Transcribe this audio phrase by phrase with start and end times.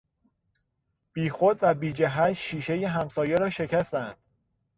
[1.13, 4.17] بیخود و بیجهت شیشهی همسایه را شکستند!